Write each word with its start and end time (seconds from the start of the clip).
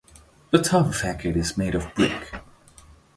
The 0.49 0.57
tower 0.57 0.91
facade 0.93 1.23
is 1.37 1.59
made 1.59 1.75
of 1.75 1.93
brick. 1.93 2.41